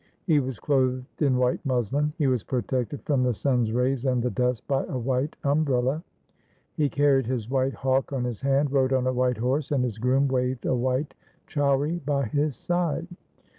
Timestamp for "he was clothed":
0.25-1.21